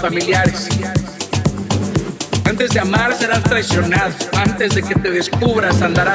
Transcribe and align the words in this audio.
familiares. 0.00 0.68
Antes 2.48 2.70
de 2.70 2.80
amar 2.80 3.14
serás 3.14 3.42
traicionado, 3.42 4.12
antes 4.34 4.74
de 4.74 4.82
que 4.82 4.94
te 4.94 5.10
descubras 5.10 5.80
andarás 5.82 6.09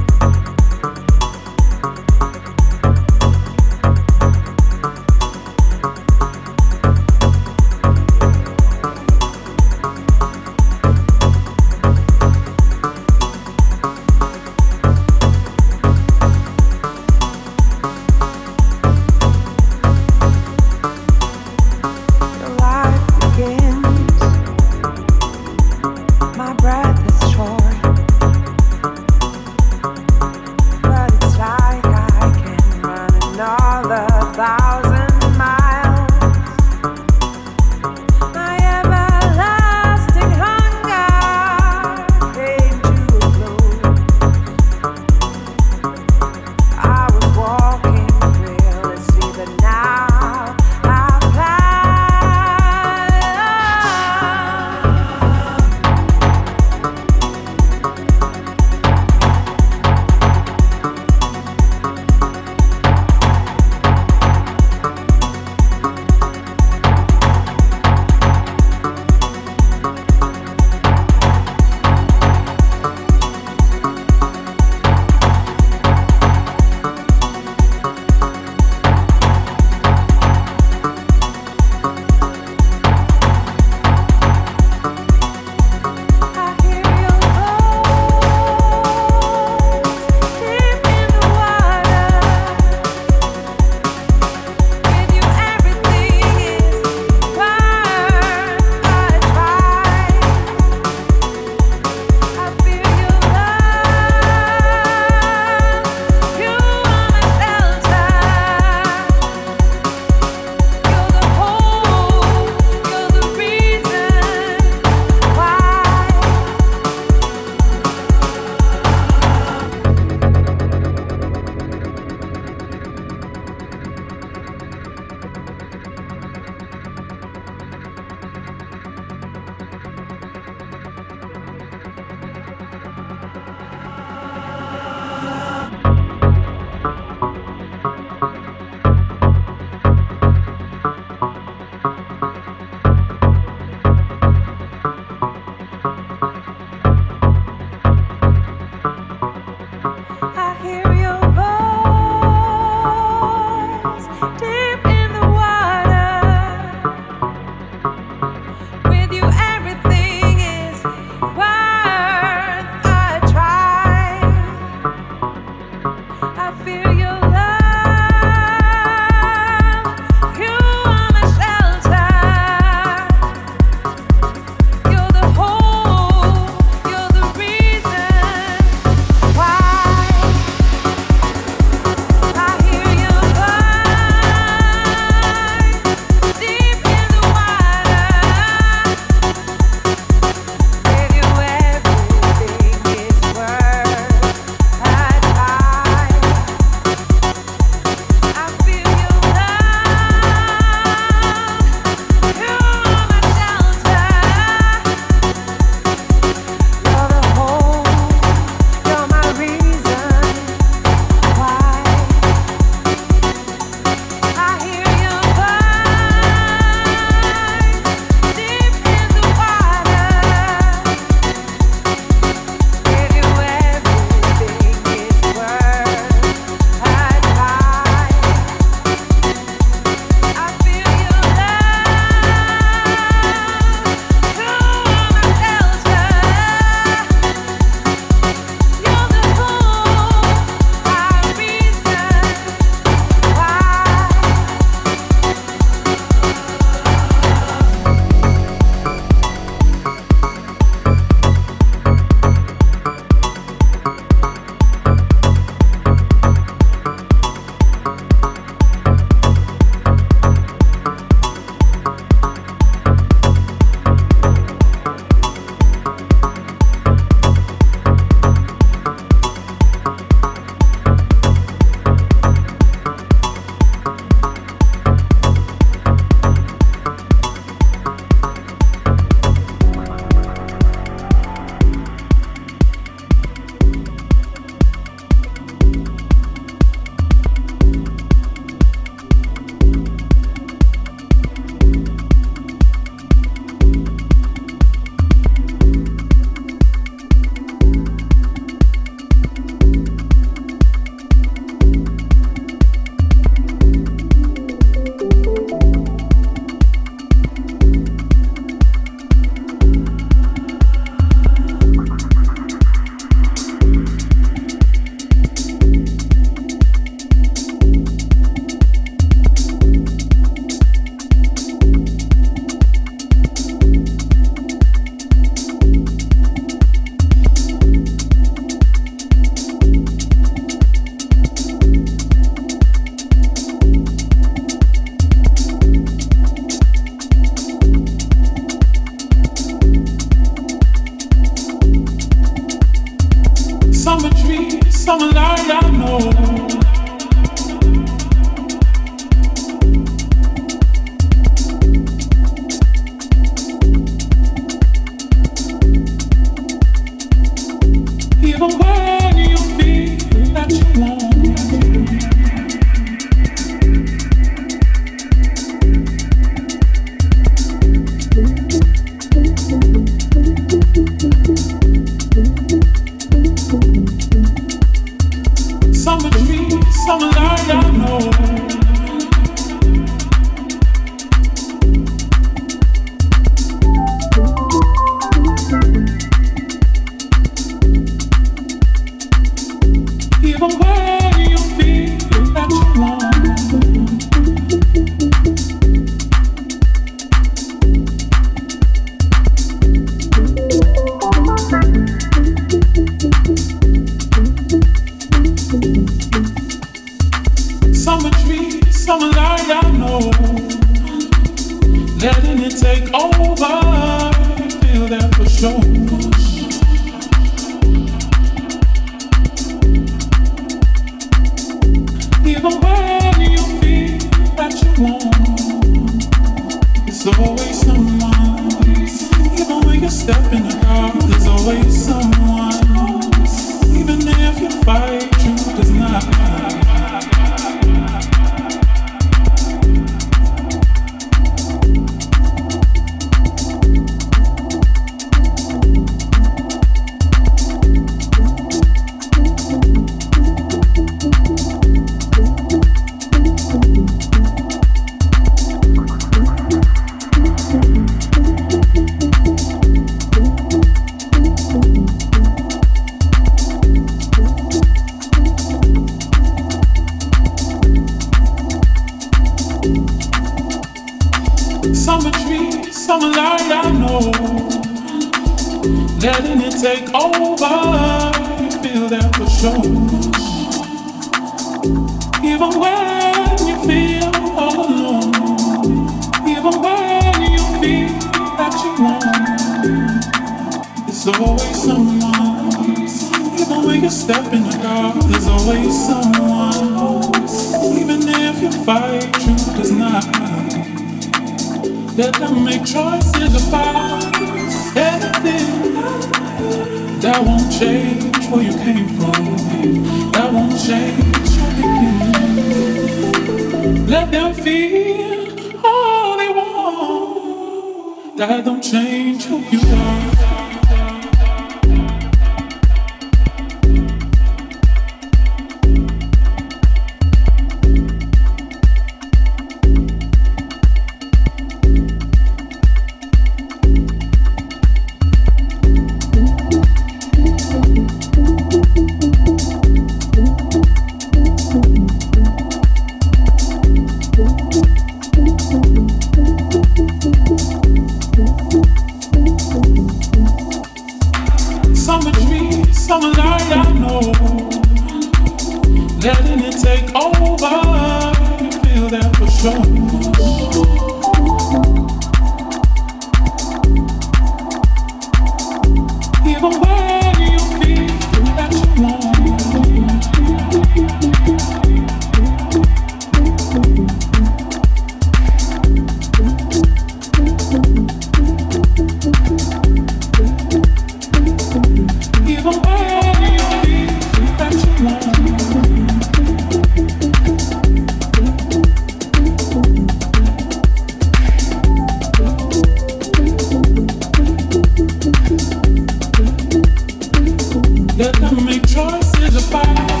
that 598.01 598.19
I 598.23 598.31
make 598.43 598.65
choices 598.65 599.47
about. 599.47 600.00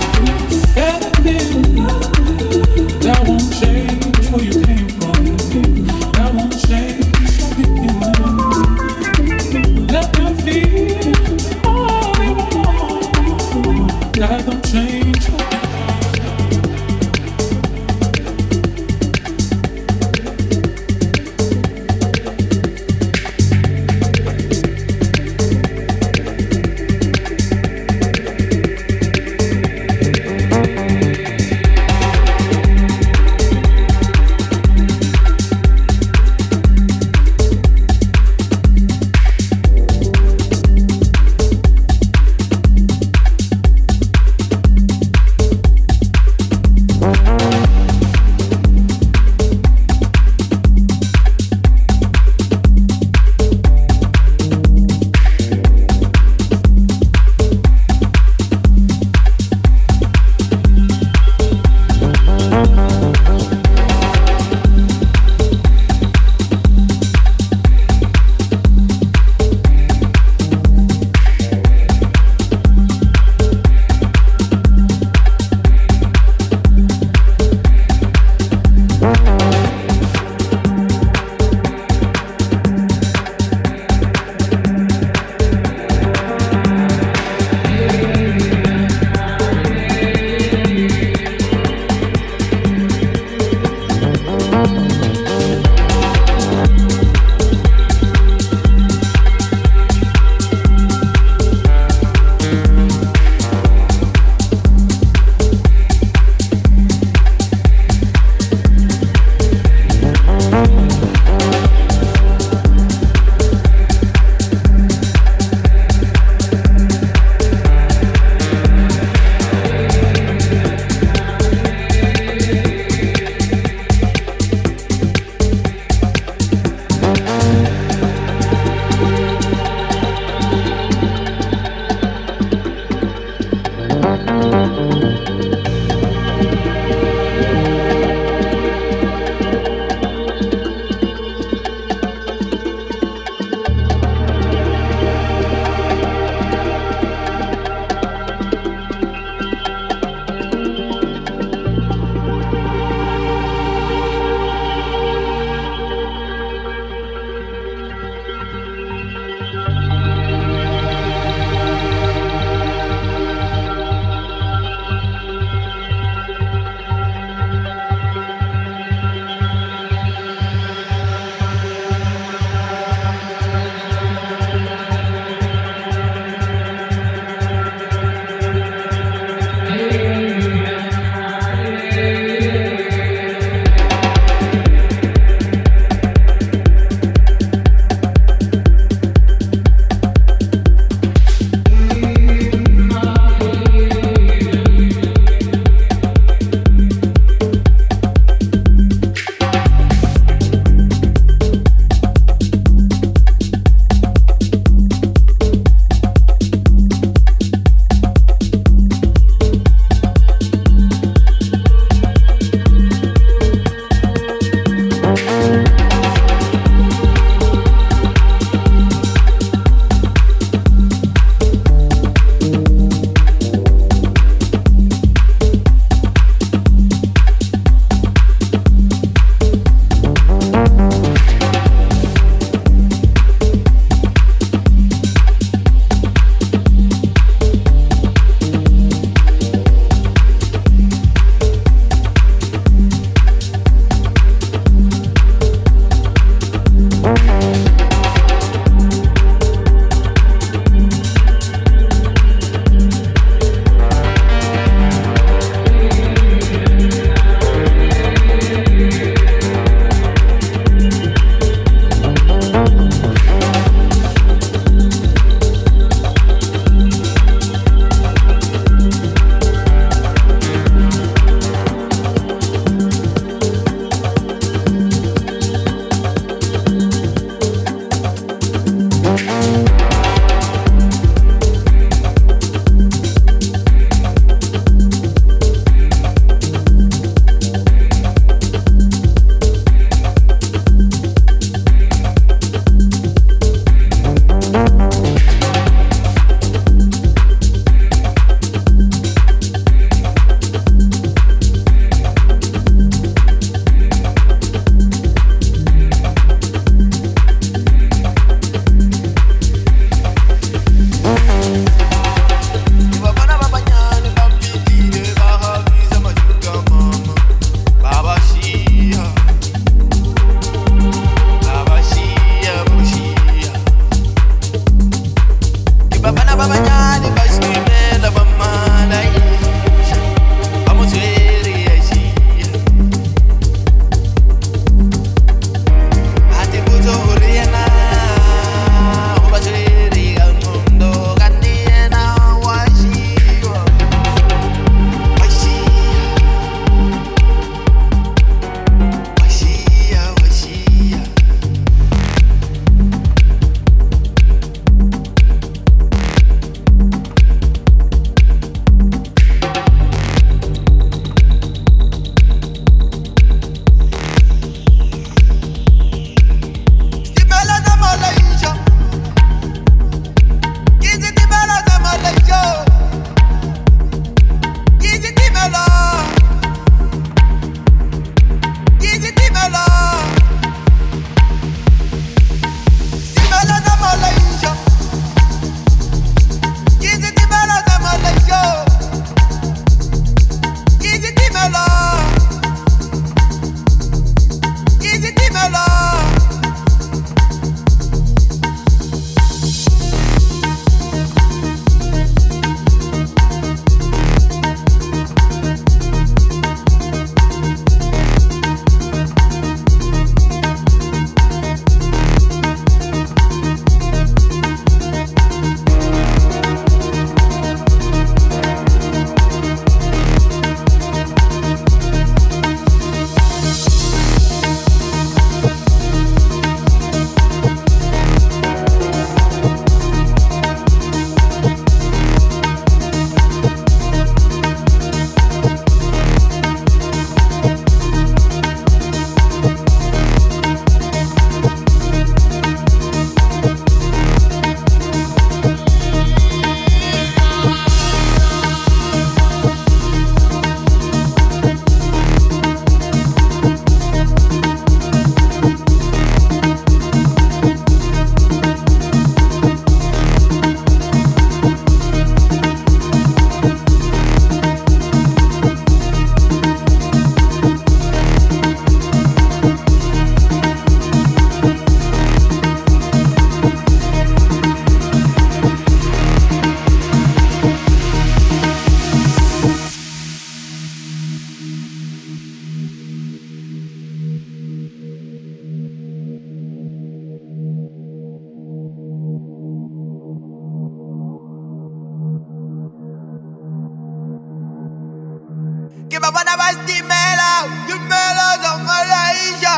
Que 495.91 495.99
me 495.99 496.09
van 496.09 496.25
a 496.25 496.37
bastimela, 496.37 497.31
que 497.67 497.75
me 497.75 498.03
lo 498.17 498.27
son 498.41 498.65
la 498.65 499.13
isla. 499.13 499.55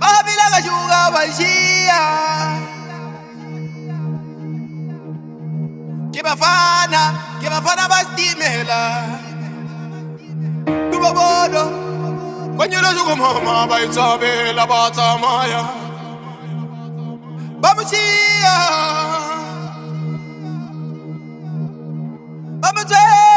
Baja 0.00 0.22
mi 0.24 0.32
la 0.34 0.50
galluga 0.50 1.10
vacía. 1.10 2.00
Que 6.12 6.22
me 6.24 6.36
fana, 6.36 7.38
que 7.40 7.48
me 7.48 7.60
fana 7.62 7.86
bastimela. 7.86 9.04
Tu 10.90 10.98
bobodo, 10.98 12.56
coño 12.56 12.82
lo 12.82 12.90
sugo 12.90 13.14
mamá, 13.14 13.66
va 13.66 13.76
a 13.76 13.92
saber 13.92 14.56
la 14.56 14.66
bata 14.66 15.16
maya. 15.18 15.70
Vamos, 17.60 17.84
sí, 17.88 17.96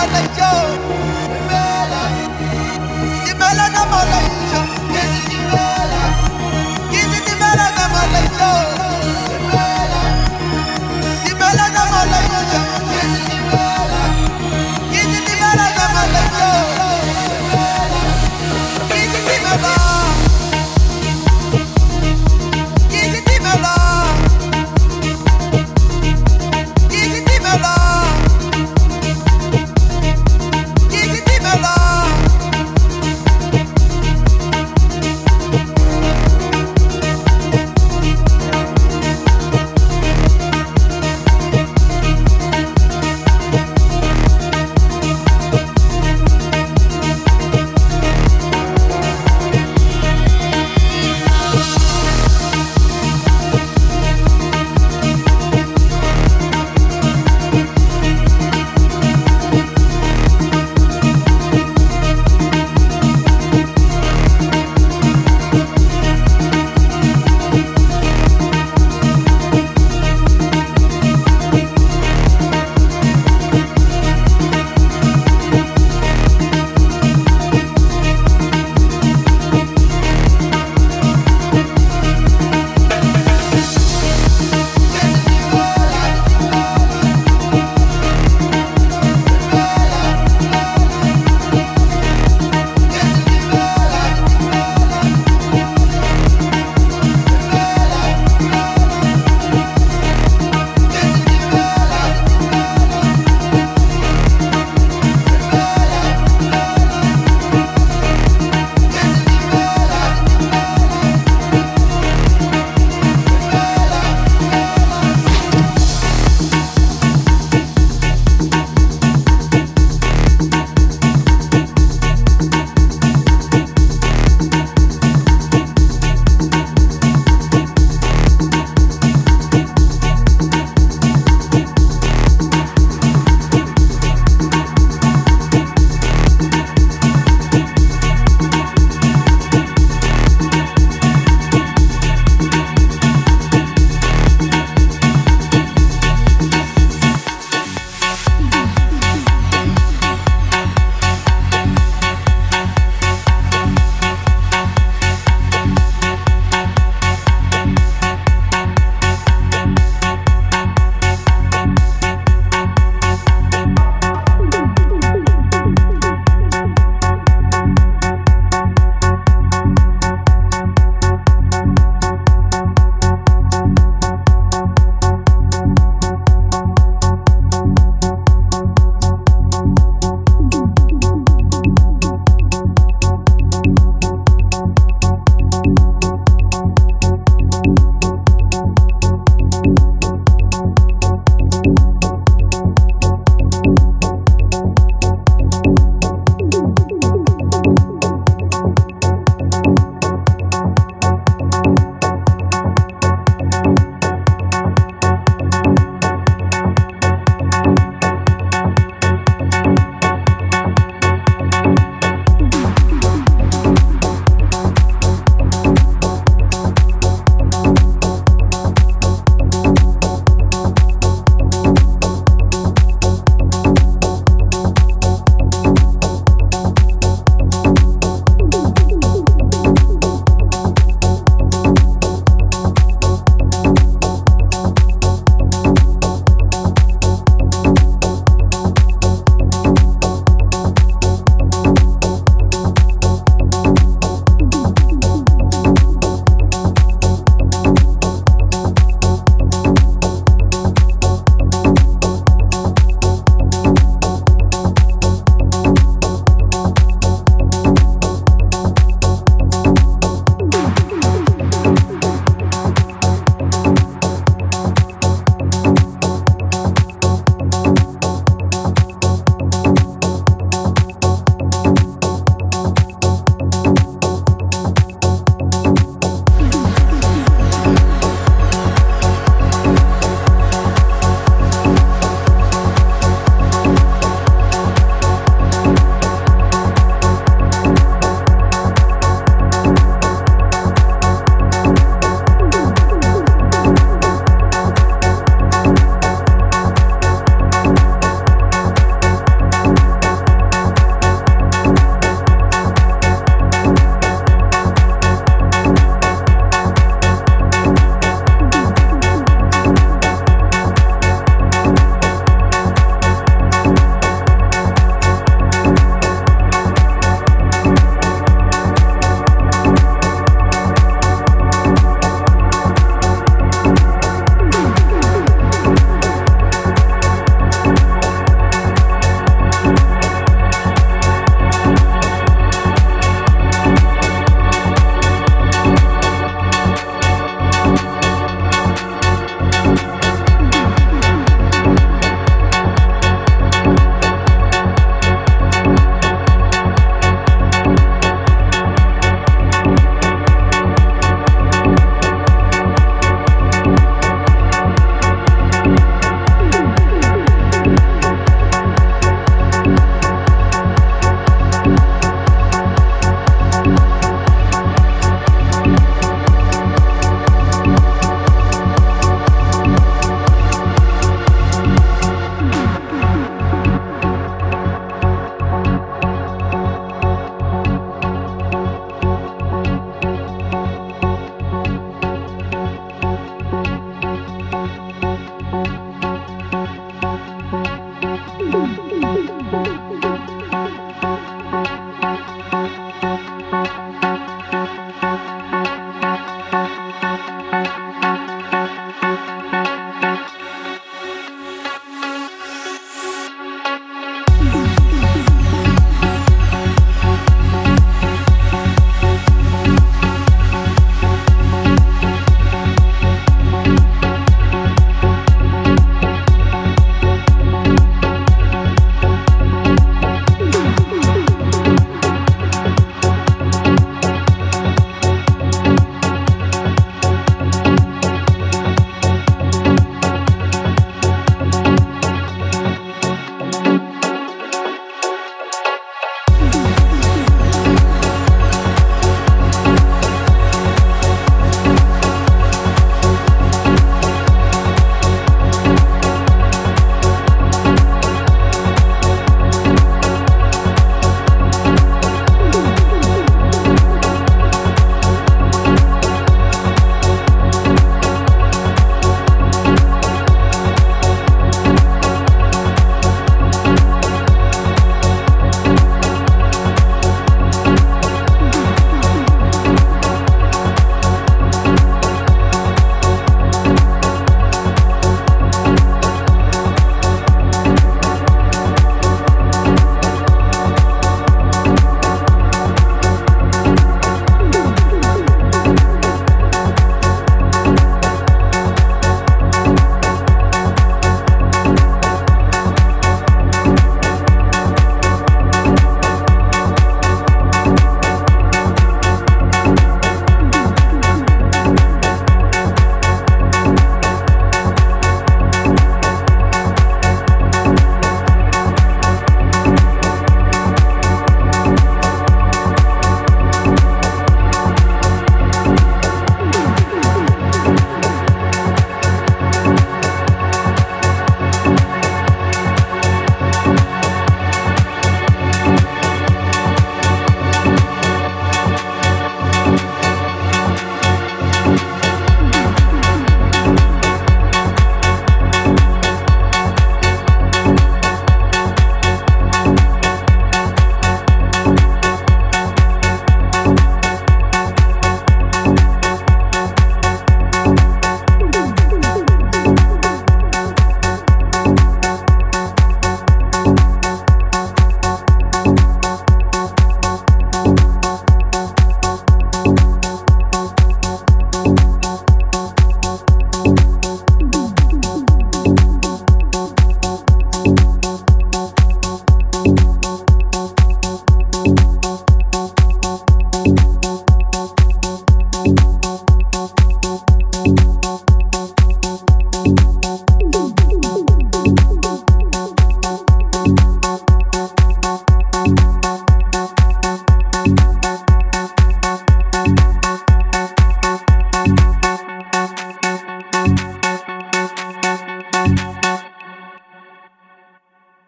Yo 0.00 0.80